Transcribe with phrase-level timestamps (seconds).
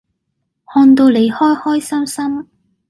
[0.73, 2.47] 看到你開開心心